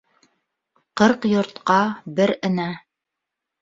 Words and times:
Ҡырҡ 1.03 1.29
йортҡа 1.33 1.79
бер 2.19 2.37
энә. 2.53 2.69